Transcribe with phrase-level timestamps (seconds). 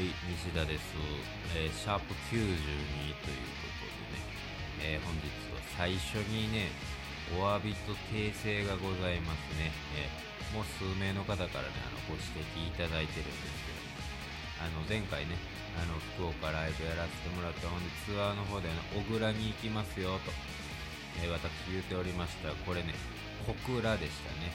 [0.00, 0.82] い、西田です。
[1.54, 6.74] えーシャープ92ということでね、えー、本日は最初にね、
[7.38, 9.70] お詫びと訂正がございますね。
[9.94, 15.38] えー、もう数名の方からね、あのご指摘いただいてるんですけど、あの前回ね、
[15.78, 20.34] あの福岡ライブやらせてもらった本でツアーの方で、ね、小倉に行きますよと、
[21.22, 22.98] え、私言うておりましたこれね、
[23.46, 24.50] 小倉でしたね。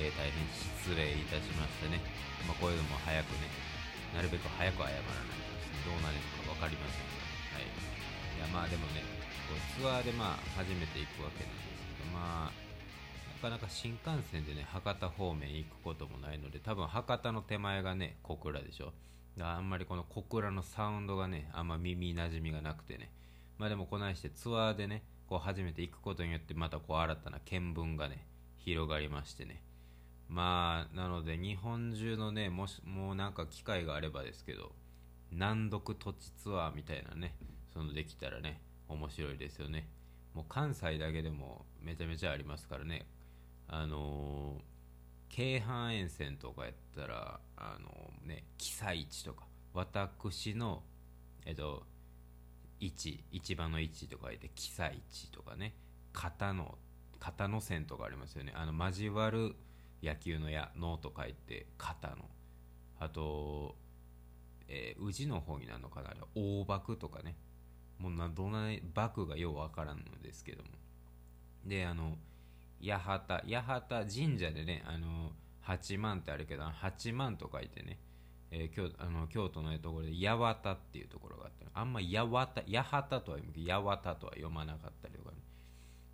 [0.00, 2.00] えー、大変失礼いたしましたね。
[2.48, 3.71] まあ、こういうのも早くね、
[4.14, 6.54] なるべく早く謝らないとですね、どうなるのか？
[6.54, 7.24] 分かりませんが、
[7.56, 7.66] はい。
[7.66, 9.00] いや、まあでもね、
[9.48, 12.52] こうツアーでまあ初めて行くわけなんですけど、まあ、
[13.42, 18.92] なかなか新幹線でね、博多方面行くこともないので、多分博多の手前がね、小倉でしょ。
[19.36, 23.10] だからあんまりこの小倉のサウンドがね、あんま耳なじみがなくてね。
[23.58, 28.26] まあでもこないしてツアーでね、こう初めて行くことによってまたこう新たな見聞がね、
[28.58, 29.62] 広がりましてね。
[30.28, 34.72] まあなので日本中のねもしもうなんか機会があればですけど
[35.30, 37.34] 難読土地ツアーみたいなね
[37.72, 39.88] そのできたらね面白いですよね。
[40.34, 43.06] もう関西だけでもめちゃめちゃありますからね。
[43.68, 50.82] あのー、京阪沿線とかやったらあの、ね記載地とか私の
[51.46, 51.84] えっと
[52.80, 55.74] 位置一番の位置とか言って記載地とかね
[56.12, 56.76] 型の
[57.20, 58.52] 型の線とかありますよね。
[58.54, 59.54] あの交わる
[60.02, 62.28] 野球の矢脳と書いて肩の。
[62.98, 63.76] あと、
[64.68, 67.36] えー、宇治の方になるのかな大幕とかね。
[67.98, 70.70] もうなどんな幕がようわからんのですけども。
[71.64, 72.16] であの
[72.82, 75.30] 八幡八幡神社でねあの
[75.60, 78.00] 八幡ってあるけど八幡と書いてね、
[78.50, 85.36] えー、京あの京都のところで八幡っていうところがあってあんま八幡八幡とは読む八幡とは読まなかったりとかね。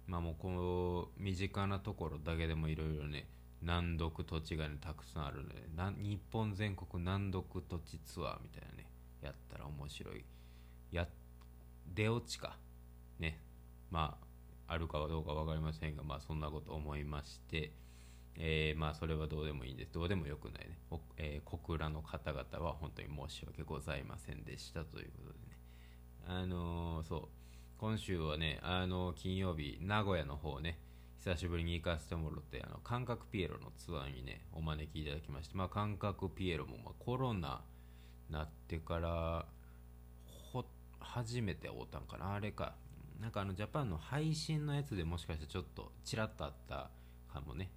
[0.07, 3.29] まあもうこの身近なところだけでもいろいろね
[3.63, 5.63] 難読土地がねたくさんあるので
[6.01, 8.87] 日本全国難読土地ツアーみたいなね
[9.23, 10.25] やったら面白い。
[10.93, 11.09] や
[11.87, 12.57] 出落ちか。
[13.19, 13.41] ね。
[13.91, 14.17] ま
[14.67, 17.73] ああるかどうか分かりませんがまあそんなこと思いまして。
[18.41, 19.93] えー、まあそれはどうでもいいんです。
[19.93, 20.79] どうでもよくないね、
[21.17, 25.59] えー、小倉の方々は本当に申し訳ございませんでしたということでね。
[26.25, 27.29] あのー、そう。
[27.79, 30.79] 今週はねあの金曜日名古屋の方ね。
[31.25, 37.61] 久しぶりに行かせてもらってあの感覚ピエロのツアーにねお招きいただきまして、まあ、感覚ピエロもまあコロナ
[38.31, 39.47] なってから
[40.53, 40.65] ほ
[41.01, 42.75] 初めて会うたんかなあれか。
[43.21, 46.91] なんかあのジャパンの配信のやつでもしかしてちょっとちらっとあった
[47.33, 47.71] かもね。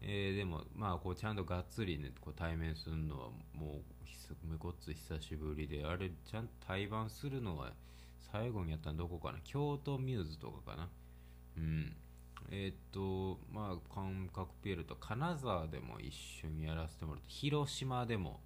[0.00, 3.80] えー、でもまあこうちゃんとがっつりねこう対面するのはも
[4.46, 7.72] うめこっつ久しぶりであれちゃんと対バンするのは
[8.32, 9.38] 最後にやったのどこかな？
[9.42, 10.88] 京都ミューズとかかな。
[11.56, 11.92] うん。
[12.50, 18.40] えっ、とまあ感覚ピエールと金沢でも一緒にやらせてもらって広島でも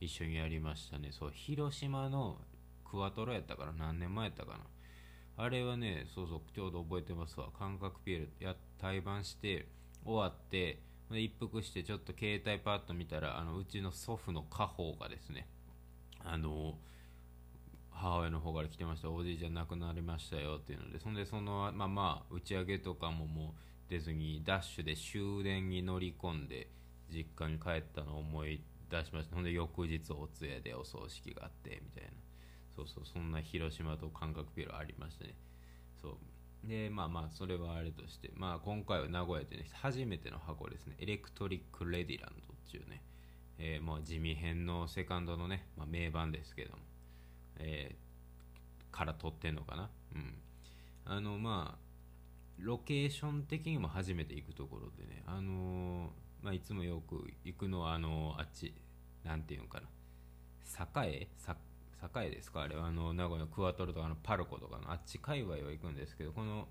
[0.00, 1.10] 一緒にやりましたね。
[1.12, 2.38] そう広島の
[2.84, 5.44] クワトロやったから何年前やったかな？
[5.44, 7.48] あれはねそうそうちょうど覚えてますわ。
[7.58, 9.68] 感覚ピエールや対バンして
[10.04, 15.46] 終わって一服してちょっと携帯パッと見たらあのうちの祖父の家宝がですね
[16.24, 16.74] あの
[17.98, 19.10] 母親の方から来てました。
[19.10, 21.00] おじいちゃん亡くなりましたよっていうので。
[21.00, 23.54] そんでそのまあまあ打ち上げとかもも
[23.88, 26.68] う出ずにダッシュで終電に乗り込んで
[27.10, 29.34] 実家に帰ったのを思い出しました。
[29.34, 32.10] ほんで翌日お通夜でお葬式があってみたいな。
[32.76, 35.34] そうそうそんな広島と感覚ピロありましたね。
[36.00, 36.16] そう。
[36.64, 40.94] でまあまあそれはあれとしてまあ今回は名古屋でね初めての箱ですね。
[40.98, 43.02] エレクトリック・レディランドっていうね。
[43.58, 46.78] えー、まあ地味編のセカンドのね、まあ、名盤ですけども。
[47.58, 49.90] えー、から撮ってんのかな？
[50.14, 50.34] うん。
[51.04, 51.78] あのまあ
[52.58, 58.74] ロケーション的にも初めて行くところでねあのー、まあ、いつもよく行くのはあのー、あっち
[59.24, 59.88] なんていうのかな。
[61.04, 61.28] 栄？
[62.16, 62.62] 栄ですか？
[62.62, 66.68] あれはあの名古屋のクワトロとかのパルコとかのあっち界隈は行くんですけどこの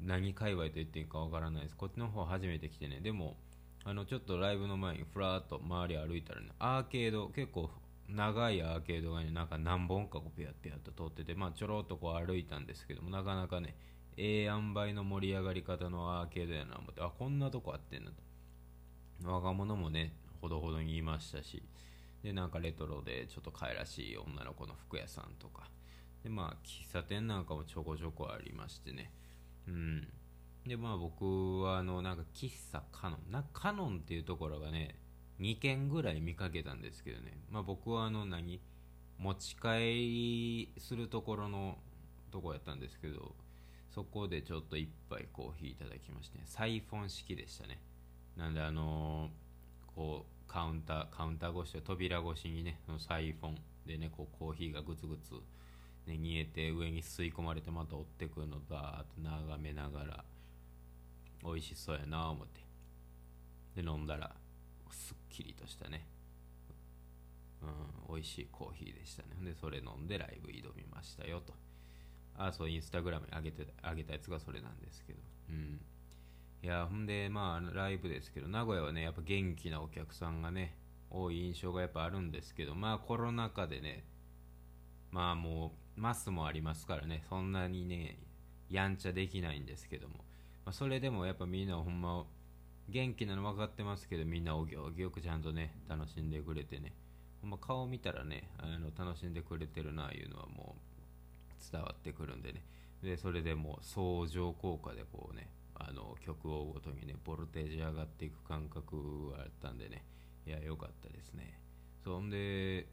[0.00, 1.76] 何界隈と言っていいかわからないです。
[1.76, 3.00] こっちの方初めて来てね。
[3.00, 3.36] でも
[3.84, 7.70] あのちょっとライブの前にふらっと周り歩いたらねアーケード結構
[8.08, 13.76] 長いアーケードがね、なんか何本かこうピヤピヤと通ってて、まあちょろっとこう歩いたんですけども、なかなかね、
[14.16, 18.16] ええ塩梅の盛り上がり方のアーケードやな思って、あ、こんなとこあってんなと。
[19.24, 21.62] 若者もね、ほどほどにいましたし、
[22.22, 25.70] で、なんかレトロでちょっと可愛らしい女の子の服屋さんとか、
[26.22, 29.12] で、まあ喫茶店なんかもちょこちょこありましてね、
[29.66, 30.08] うん。
[30.66, 34.96] で、まあ僕はあの、なんか喫茶カノン、なカノンっていうところがね、
[35.40, 38.60] 2件ぐらい見かけたんですけどね、まあ、僕はあの何？
[39.18, 41.76] 持ち帰りするところの
[42.30, 43.32] とこやったんですけど
[43.92, 47.80] そこでちょっと一杯コーヒーいただきまして、サイフォン式でしたね。
[48.36, 55.34] なんであのー、こうカウンターカウンター越しで扉越しにねそのサイフォンでねこうコーヒーがグツグツ
[56.06, 60.24] ね、煮えて上に吸い込まれてまた追ってくるのバーっと眺めながら
[61.44, 62.60] 美味しそうやな思って。
[63.82, 64.30] で飲んだら
[64.94, 66.06] すっきりとしたね。
[67.62, 69.28] うん美味しいコーヒーでしたね。
[69.42, 71.54] でそれ飲んでライブ挑みましたよと。
[72.36, 75.18] あそうインスタグラムに上げて上げたやつがそれなんですけど。
[75.50, 75.80] うん。
[76.62, 80.76] いやほんでまあライブですけど名古屋はねやっぱ元気なお客さんがね
[81.10, 84.04] 多い印象がやっぱあるんですけどまあコロナ禍でね
[85.12, 88.18] まあもうマスもありますからねそんなにね
[88.68, 90.16] やんちゃできないんですけども、
[90.64, 92.24] まあ、それでもやっぱみんなほんま
[92.88, 96.94] 元気なの分かってますけどみんなお行儀よくちゃんとね楽しんでくれてね。
[97.42, 102.62] ほんま顔見たらねあの楽しんでくれてるなあいうのはもう伝わってくるんでね。
[103.02, 110.04] でそれでもう相乗効果でこうねあの曲をごとにねボルテージ上がっていく感覚があったんでね。
[110.46, 111.60] いや良かったですね。
[112.02, 112.88] そんで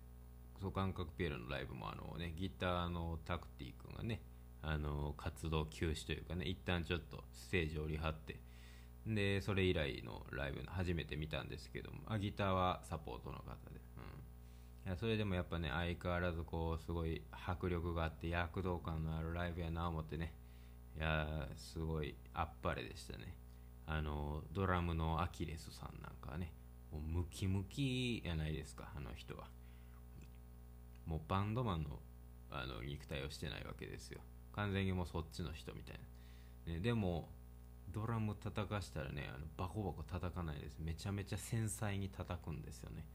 [0.59, 4.21] そう感覚ピエロのライブもあのねギターのタクティ君がね
[4.61, 8.39] あの活動休止というかね一旦ちょっとステージをり張って
[9.07, 13.79] でそれ以来のライブ初めて見たんですけどもあギターはサポートの方で、
[14.85, 20.33] うん、いやそれでもやっぱね相変わらずこうすごい迫力があって躍動感のあるライブやな思ってね。
[20.97, 23.35] いやすごいあっぱれでしたね。
[23.85, 26.53] あのドラムのアキレスさんなんかはね
[26.91, 29.47] もうムキムキやないですかあの人は。
[31.05, 31.99] もうバンドマンの
[32.49, 34.21] あの肉体をしてないわけですよ。
[34.53, 35.99] 完全にもうそっちの人みたい
[36.65, 37.29] な、ね、でも
[37.91, 40.77] ドラム叩かしたらねあのバコバコ叩かないです。
[40.79, 43.05] めちゃめちゃ繊細に叩くんですよね。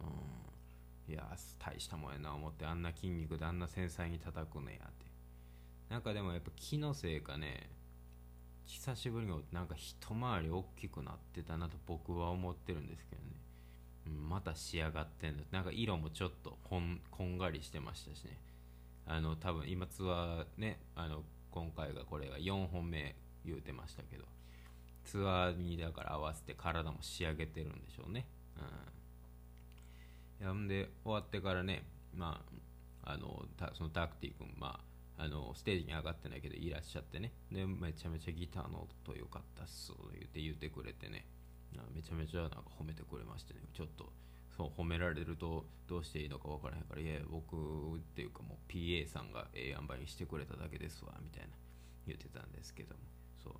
[0.00, 1.12] うん。
[1.12, 1.24] いや
[1.58, 4.86] 大したもんやな思ってあんな筋肉であんな繊細に叩くねや。
[4.86, 5.04] って
[5.90, 7.68] なんかでもやっぱ気のせいかね
[8.64, 13.28] 久しぶりになんか一回り大きくなってたなと僕は思ってるんですけどね、
[14.06, 18.38] うん、また仕上がってんだなんか色もちょっとこんこんがりしてましたしね。
[19.06, 23.14] あの多分今ツアーねあの今回がこれが4本目
[23.44, 24.24] 言うてましたけど。
[25.04, 28.26] ツアーにだから合わせて体も仕上げてるんでしょうね。
[30.40, 30.46] うん。
[30.46, 32.42] やんで終わってからねま
[33.04, 33.44] ああの
[33.74, 34.80] そのタクティ君ま
[35.18, 37.32] ああのステージに上がってないけどいらっしゃってね。
[37.52, 41.26] でめちゃめちゃギターの音良かったっす言って言ってくれてね。
[41.94, 43.60] めちゃめちゃなんか褒めてくれましてね。
[43.74, 44.10] ちょっと
[44.56, 51.48] そう褒められるとどうしていいのか分からへんからいや僕っていうかもう PA さんがええ塩梅にしてくれただけですわみたいな
[52.06, 53.00] 言ってたんですけども。
[53.44, 53.52] そう。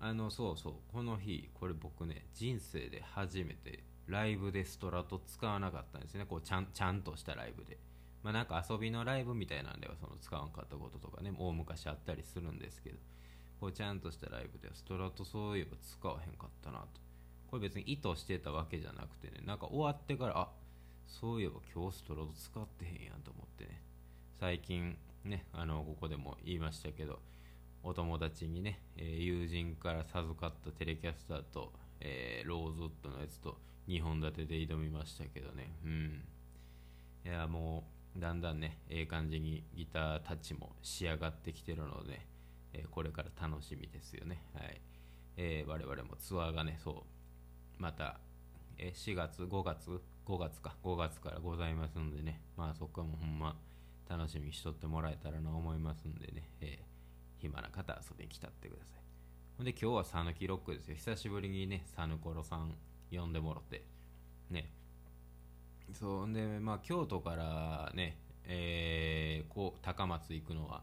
[0.00, 0.72] あのそうそう。
[0.92, 6.26] この日これ僕ね人生で初めてライブでストラト使わなかったんですね。
[6.28, 7.78] こうちゃんちゃんとしたライブで。
[8.22, 11.32] まあ、なんか遊びのライブみたいなんではその使わんかったこととかね。
[11.38, 12.98] 大昔あったりするんですけど。
[13.60, 16.86] こうちゃんとしたライブではストラトそういえば使わへんかったなと。
[17.50, 19.42] これ別に意図してたわけじゃなくてね。
[19.44, 20.48] なんか終わってからあ
[21.06, 23.82] そういえば今日ストラト使ってへんやんと思ってね。
[24.38, 27.20] 最近ねあのここでも言いましたけど。
[27.82, 33.58] お友達にね、えー、友人から授かったテレキャスターと、えー、ローズウッドのやつと
[33.88, 35.72] 2本立てで挑みましたけどね。
[35.84, 36.24] うん。
[37.24, 37.84] いやも
[38.16, 42.26] うだんだんねええ感じにギターたちも仕上がってきてるので、
[42.72, 44.42] え、これから楽しみですよね。
[44.54, 44.80] はい、
[45.36, 48.20] え、我々もツアーがねそうまた、
[48.78, 52.40] え、4月5月5月か5月からございますんでね。
[52.56, 53.56] まあそこはもうほんま
[54.08, 56.89] 楽しみにしとってもらえたらな思いますんでね、えー、
[57.40, 59.00] 暇な方遊びに来たってください。
[59.56, 60.96] ほんで今日は讃岐ロックですよ。
[60.96, 62.74] 久しぶりにねサヌコロさん
[63.10, 63.84] 呼んでもろて。
[64.50, 64.72] ね。
[65.92, 70.82] そんでまあ京都からねえー、こう高松行くのは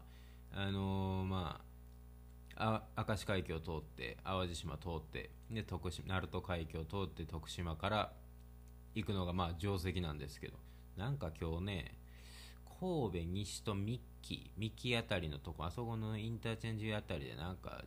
[0.52, 1.60] あのー、ま
[2.56, 8.12] あ明石海峡を通って淡路島通ってで徳島鳴門海峡を通って徳島から
[8.94, 10.58] 行くのがまあ定石なんですけど。
[10.98, 11.94] なんか今日ね
[12.80, 17.82] 神戸西と3キミキあたりのとこあそこのインターチェンジあたりでなんか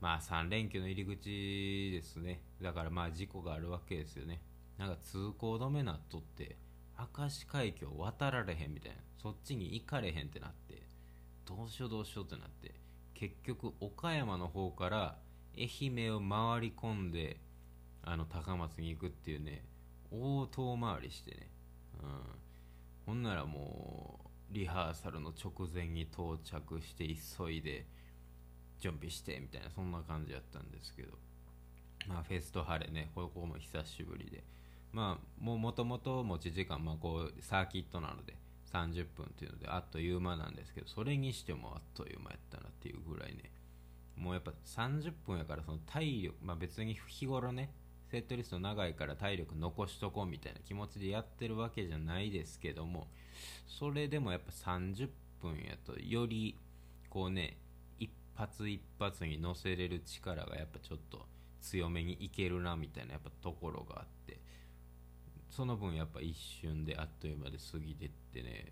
[0.00, 2.40] まあ3連休の入り口ですね。
[2.60, 4.40] だからまあ事故があるわけですよね。
[4.78, 6.56] なんか通行止めなっとって
[6.98, 8.96] 明石海峡渡られへんみたいな。
[9.22, 10.82] そっちに行かれへんってなって
[11.46, 12.74] どうしようどうしようってなって
[13.14, 15.16] 結局岡山の方から
[15.56, 17.38] 愛媛を回り込んで
[18.02, 19.64] あの高松に行くっていうね
[20.10, 21.48] 大遠回りしてね。
[22.02, 22.10] うん。
[23.06, 27.86] ほんならもうリハーサルの直前に到着して急いで
[28.78, 31.18] 準備してみたいなそんな感じやったんですけど。
[32.08, 34.44] まあフェスト晴れねここも久しぶりで。
[34.92, 38.34] まあもともと持ち時間、まあ、こうサーキットなので
[38.72, 43.50] 30分っていうのであっという間なんですけどそれにしてもあっという間やったなっていうぐらいね。
[44.16, 47.70] もうやっぱ30分やからその体力、まあ、別に日頃ね
[48.10, 53.08] セットリスト長いから体力残しとこうみたいな気持ちでやってるわけじゃないですけども
[53.66, 55.08] それでもやっぱ30
[55.42, 56.56] 分やとより
[57.10, 57.56] こうね
[57.98, 61.26] 一発一発に乗せれる力がやっぱちょっと
[61.60, 64.38] 強めにいけるなみたいなやっぱところがあって
[65.50, 68.66] その分やっぱ一瞬であっという間で過ぎてってね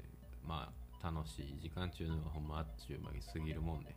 [0.46, 0.70] ま
[1.02, 3.94] あ楽しい時間中のほんまあっちゅう間に過ぎるもんで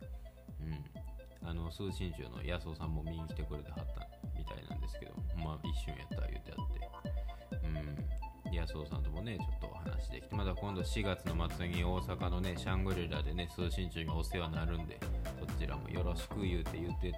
[0.60, 1.17] うん。
[1.44, 7.66] あの通信中の安尾さんも見に来てくれてはったみたいなんですけどまあ一瞬やったら言うてあって。
[7.66, 8.08] うん。
[8.54, 14.98] 安尾さんともねちょっとお話できてまた今度4月の末に大阪のねシャングリラでね通信中にお世話になるんで
[15.38, 17.12] そちらもよろしく言うて言うて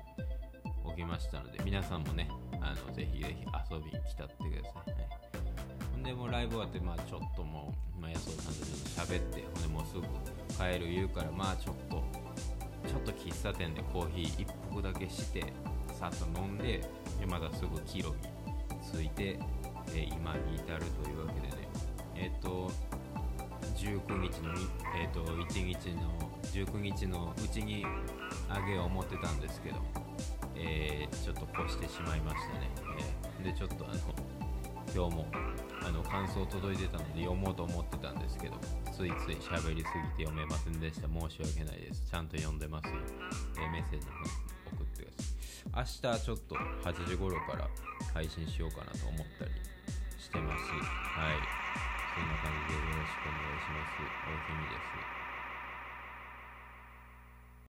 [0.85, 2.29] おきましたので皆さんもね
[2.61, 5.11] あのぜひぜひ遊びに来たってください、はい。
[5.93, 10.03] ほんでもうライブ終わってまあちょっともう、まあ、安尾さんとちょっと喋ってほんでもうすぐ
[10.57, 12.03] 帰る言うからまあちょっと
[12.91, 15.45] ちょっと喫茶店でコーヒー一服だけして
[15.93, 16.81] さっと飲んで
[17.21, 18.15] でまたすぐ帰路に
[18.93, 19.39] 着いて、
[19.95, 21.69] え今に至るというわけでね。
[22.17, 22.71] えっ、と
[23.77, 24.53] 19日の、
[24.99, 26.11] えー、と1日の
[26.43, 27.87] 19日のうちに
[28.49, 29.77] あげよう思ってたんですけど、
[30.57, 32.71] えーちょっと越してしまいましたね、
[33.43, 33.95] えーでちょっとあの
[34.93, 35.27] 今日も
[36.11, 38.57] 感想届いてたので読もうと思ってたんですけど
[38.91, 39.89] ついつい喋りす
[40.19, 41.07] ぎて読めませんでした。
[41.07, 42.03] 申し訳ないです。
[42.11, 42.95] ちゃんと読んでますよ、
[43.59, 44.13] えーメッセージの
[44.75, 46.11] 送ってください。
[46.11, 47.69] 明日ちょっと8時頃から
[48.13, 49.51] 配信しようかなと思ったり
[50.19, 50.65] してます。
[50.73, 51.39] はい。
[52.15, 54.03] そんな感じでよろしくお願いします。
[54.03, 54.75] 大きみで
[55.17, 55.20] す。